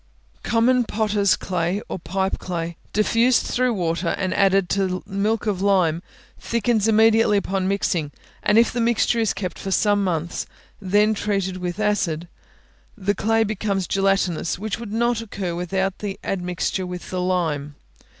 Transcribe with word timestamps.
Common 0.41 0.83
potters' 0.83 1.35
clay, 1.35 1.79
or 1.87 1.99
pipe 1.99 2.39
clay, 2.39 2.75
diffused 2.91 3.45
through 3.45 3.75
water, 3.75 4.07
and 4.17 4.33
added 4.33 4.67
to 4.69 5.03
milk 5.05 5.45
of 5.45 5.61
lime, 5.61 6.01
thickens 6.39 6.87
immediately 6.87 7.37
upon 7.37 7.67
mixing; 7.67 8.11
and 8.41 8.57
if 8.57 8.71
the 8.73 8.81
mixture 8.81 9.19
is 9.19 9.31
kept 9.31 9.59
for 9.59 9.69
some 9.69 10.03
months, 10.03 10.47
and 10.79 10.91
then 10.91 11.13
treated 11.13 11.57
with 11.57 11.79
acid, 11.79 12.27
the 12.97 13.13
clay 13.13 13.43
becomes 13.43 13.85
gelatinous, 13.85 14.57
which 14.57 14.79
would 14.79 14.91
not 14.91 15.21
occur 15.21 15.53
without 15.53 15.99
the 15.99 16.19
admixture 16.23 16.87
with 16.87 17.11
the 17.11 17.21
lime. 17.21 17.75